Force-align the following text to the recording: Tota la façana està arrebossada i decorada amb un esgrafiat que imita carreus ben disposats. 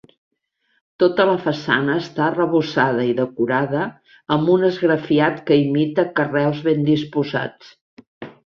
Tota 1.01 1.25
la 1.29 1.35
façana 1.43 1.97
està 2.03 2.23
arrebossada 2.29 3.05
i 3.11 3.13
decorada 3.21 3.83
amb 4.37 4.49
un 4.57 4.67
esgrafiat 4.73 5.39
que 5.51 5.61
imita 5.67 6.09
carreus 6.21 6.67
ben 6.71 6.85
disposats. 6.93 7.73